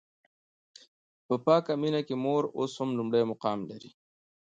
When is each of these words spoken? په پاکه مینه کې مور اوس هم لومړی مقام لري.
په 1.25 1.35
پاکه 1.45 1.73
مینه 1.81 2.01
کې 2.07 2.15
مور 2.23 2.43
اوس 2.57 2.71
هم 2.79 2.89
لومړی 2.97 3.23
مقام 3.31 3.59
لري. 3.69 3.89